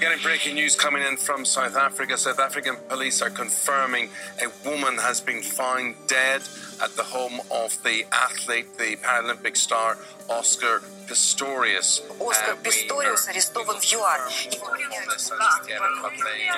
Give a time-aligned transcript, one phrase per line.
[0.00, 2.16] Getting breaking news coming in from South Africa.
[2.18, 4.10] South African police are confirming
[4.42, 6.42] a woman has been found dead
[6.82, 9.96] at the home of the athlete, the Paralympic star
[10.28, 12.00] Oscar Pistorius.
[12.20, 14.28] Оскар Uh, we Писториус are- арестован в ЮАР.
[14.50, 14.66] Его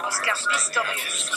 [0.08, 1.30] Оскар Писториус.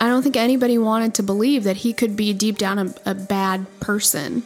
[0.00, 3.14] I don't think anybody wanted to believe that he could be deep down a, a
[3.14, 4.42] bad person.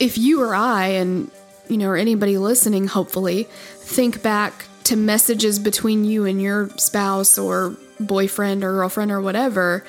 [0.00, 1.30] If you or I, and
[1.68, 7.38] you know, or anybody listening, hopefully, think back to messages between you and your spouse
[7.38, 9.84] or boyfriend or girlfriend or whatever,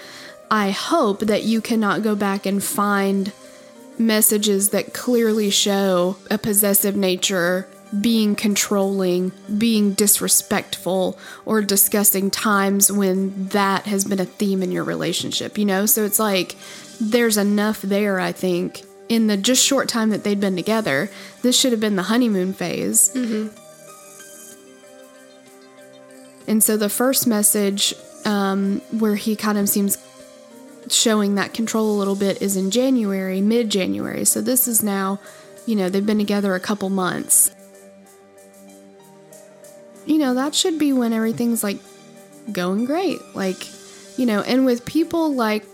[0.52, 3.32] I hope that you cannot go back and find
[3.98, 7.68] messages that clearly show a possessive nature,
[8.00, 14.84] being controlling, being disrespectful, or discussing times when that has been a theme in your
[14.84, 15.86] relationship, you know?
[15.86, 16.56] So it's like
[17.00, 21.10] there's enough there, I think, in the just short time that they'd been together.
[21.42, 23.14] This should have been the honeymoon phase.
[26.48, 29.98] And so the first message, um, where he kind of seems
[30.90, 34.24] showing that control a little bit, is in January, mid January.
[34.24, 35.20] So this is now,
[35.66, 37.54] you know, they've been together a couple months.
[40.06, 41.80] You know, that should be when everything's like
[42.54, 43.20] going great.
[43.36, 43.68] Like,
[44.18, 45.66] you know, and with people like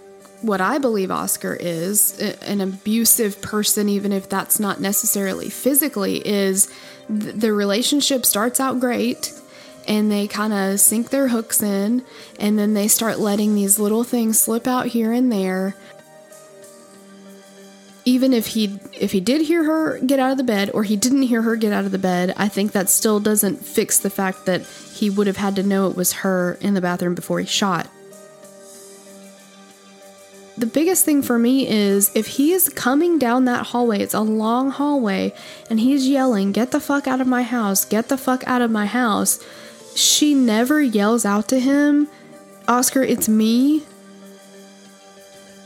[0.42, 6.68] what I believe Oscar is, an abusive person, even if that's not necessarily physically, is
[7.08, 9.34] th- the relationship starts out great
[9.88, 12.04] and they kind of sink their hooks in
[12.40, 15.76] and then they start letting these little things slip out here and there.
[18.06, 20.96] Even if he if he did hear her get out of the bed or he
[20.96, 24.10] didn't hear her get out of the bed i think that still doesn't fix the
[24.10, 24.62] fact that
[24.94, 27.88] he would have had to know it was her in the bathroom before he shot
[30.58, 34.22] the biggest thing for me is if he is coming down that hallway, it's a
[34.22, 35.34] long hallway,
[35.70, 38.72] and he's yelling, Get the fuck out of my house, get the fuck out of
[38.72, 39.40] my house.
[39.96, 42.08] She never yells out to him,
[42.68, 43.84] Oscar, it's me.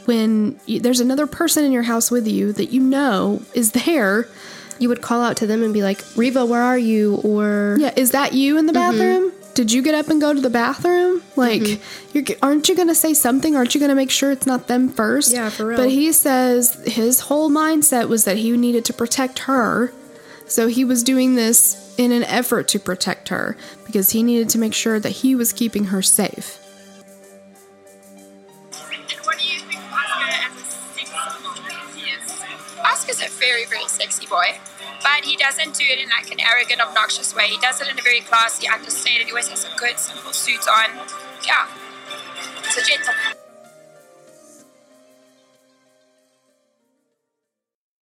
[0.06, 4.28] When y there's another person in your house with you that you know is there,
[4.80, 7.18] You would call out to them and be like, Reeva, where are you?
[7.18, 8.98] Or yeah, is that you in the mm-hmm.
[8.98, 9.32] bathroom?
[9.54, 11.22] Did you get up and go to the bathroom?
[11.36, 12.18] Like, mm-hmm.
[12.18, 13.56] you're, aren't you going to say something?
[13.56, 15.34] Aren't you going to make sure it's not them first?
[15.34, 15.78] Yeah, for real.
[15.78, 19.94] But he says his whole mindset was that he needed to protect her.
[20.46, 24.58] So he was doing this in an effort to protect her because he needed to
[24.58, 26.61] make sure that he was keeping her safe.
[33.02, 34.60] Oscar's a very, very sexy boy.
[35.02, 37.48] But he doesn't do it in like an arrogant, obnoxious way.
[37.48, 39.26] He does it in a very classy, understated.
[39.26, 40.92] He always has a good, simple suit on.
[41.44, 41.68] Yeah.
[42.64, 43.41] He's a gentleman.